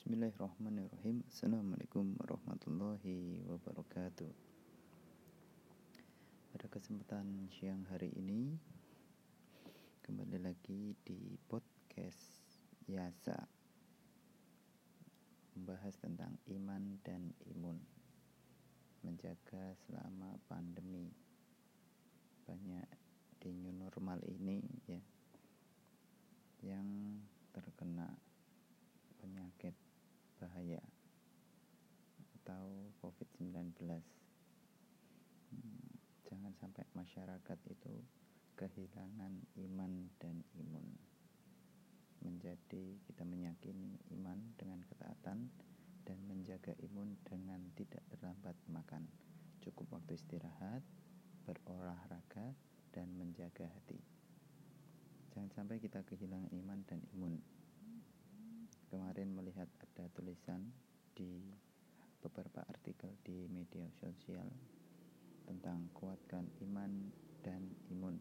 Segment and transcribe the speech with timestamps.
[0.00, 1.20] Bismillahirrahmanirrahim.
[1.28, 4.32] Assalamualaikum warahmatullahi wabarakatuh.
[6.56, 8.56] Pada kesempatan siang hari ini
[10.00, 12.32] Kembali lagi di podcast
[12.88, 13.44] Yasa
[15.60, 17.76] Membahas tentang iman dan imun
[19.04, 21.12] Menjaga selama pandemi.
[22.48, 22.88] Banyak
[23.36, 25.04] di new normal ini ya
[26.64, 26.88] Yang
[27.52, 28.08] terkena
[29.20, 29.76] penyakit
[30.40, 30.80] bahaya
[32.40, 33.80] atau COVID-19
[35.50, 35.90] hmm,
[36.28, 37.94] jangan sampai masyarakat itu
[38.60, 40.84] kehilangan iman dan imun.
[42.20, 45.48] Menjadi kita meyakini iman dengan ketaatan
[46.04, 49.08] dan menjaga imun dengan tidak terlambat makan.
[49.64, 50.84] Cukup waktu istirahat
[51.48, 52.52] berolahraga
[52.92, 53.96] dan menjaga hati.
[55.32, 57.40] Jangan sampai kita kehilangan iman dan imun.
[58.90, 60.68] Kemarin melihat ada tulisan
[61.14, 61.40] di
[62.20, 62.66] beberapa
[63.30, 64.50] di media sosial
[65.46, 67.14] tentang kuatkan iman
[67.46, 67.62] dan
[67.94, 68.18] imun.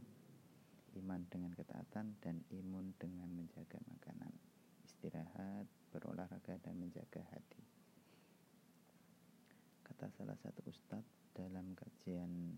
[0.93, 4.29] Iman dengan ketaatan dan imun dengan menjaga makanan.
[4.85, 7.65] Istirahat berolahraga dan menjaga hati.
[9.81, 12.53] Kata salah satu ustadz dalam kajian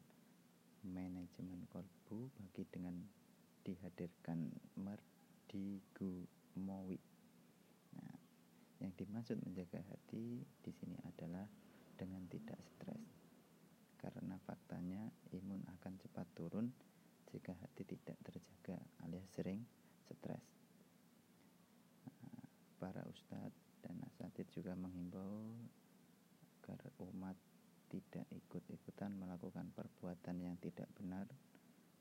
[0.83, 2.99] manajemen kolbu bagi dengan
[3.63, 6.27] dihadirkan Merdigu
[6.59, 6.99] Mowi
[8.81, 11.45] yang dimaksud menjaga hati di sini adalah
[12.01, 13.05] dengan tidak stres.
[14.01, 15.05] Karena faktanya
[15.37, 16.73] imun akan cepat turun
[17.29, 19.61] jika hati tidak terjaga alias sering
[20.09, 20.41] stres.
[22.09, 22.41] Nah,
[22.81, 25.53] para ustadz dan asatid juga menghimbau
[26.65, 27.35] agar umat
[27.91, 31.27] tidak ikut-ikutan melakukan perbuatan yang tidak benar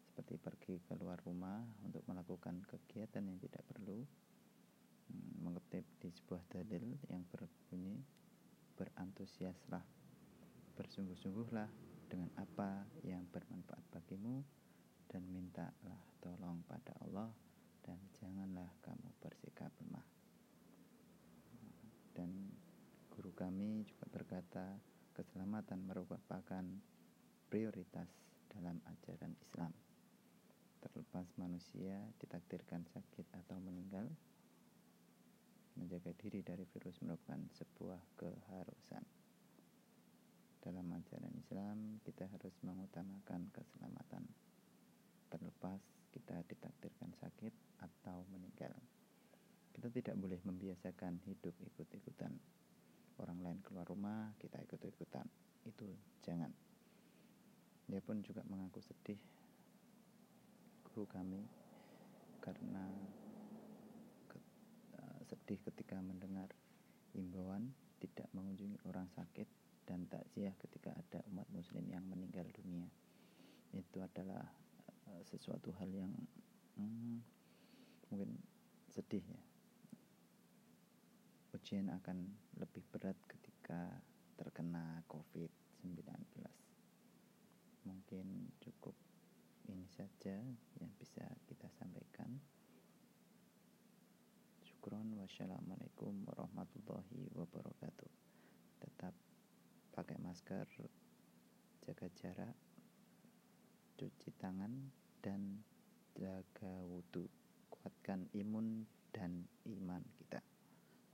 [0.06, 4.06] seperti pergi keluar rumah untuk melakukan kegiatan yang tidak perlu
[5.10, 7.98] Hmm, mengutip di sebuah dalil yang berbunyi
[8.80, 9.84] berantusiaslah.
[10.80, 11.68] Bersungguh-sungguhlah
[12.08, 14.40] dengan apa yang bermanfaat bagimu
[15.12, 17.28] dan mintalah tolong pada Allah
[17.84, 20.06] dan janganlah kamu bersikap lemah.
[22.16, 22.56] Dan
[23.12, 24.80] guru kami juga berkata
[25.12, 26.64] keselamatan merupakan
[27.52, 28.08] prioritas
[28.48, 29.72] dalam ajaran Islam.
[30.80, 33.19] Terlepas manusia ditakdirkan sakit
[35.90, 39.02] menjaga diri dari virus merupakan sebuah keharusan.
[40.62, 44.22] Dalam ajaran Islam, kita harus mengutamakan keselamatan.
[45.34, 45.82] Terlepas
[46.14, 47.50] kita ditakdirkan sakit
[47.82, 48.70] atau meninggal.
[49.74, 52.38] Kita tidak boleh membiasakan hidup ikut-ikutan.
[53.18, 55.26] Orang lain keluar rumah, kita ikut-ikutan.
[55.66, 55.90] Itu
[56.22, 56.54] jangan.
[57.90, 59.18] Dia pun juga mengaku sedih
[60.86, 61.42] guru kami
[62.38, 62.86] karena
[65.50, 66.46] sedih ketika mendengar
[67.10, 69.50] imbauan tidak mengunjungi orang sakit
[69.82, 72.86] dan takziah ketika ada umat muslim yang meninggal dunia.
[73.74, 74.46] Itu adalah
[75.10, 76.14] uh, sesuatu hal yang
[76.78, 77.18] hmm,
[78.14, 78.38] mungkin
[78.94, 79.42] sedih ya.
[81.58, 83.90] Ujian akan lebih berat ketika
[84.38, 86.46] terkena COVID-19
[87.90, 88.94] mungkin cukup
[89.66, 90.46] ini saja
[90.78, 92.38] yang bisa kita sampaikan
[94.80, 98.10] Syukron wassalamualaikum warahmatullahi wabarakatuh.
[98.82, 99.14] Tetap
[99.94, 100.66] pakai masker,
[101.86, 102.58] jaga jarak,
[103.94, 104.90] cuci tangan,
[105.22, 105.62] dan
[106.18, 107.30] jaga wudhu.
[107.70, 108.82] Kuatkan imun
[109.14, 110.42] dan iman kita.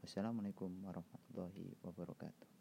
[0.01, 2.56] Wassalamualaikum warahmatullahi wabarakatuh.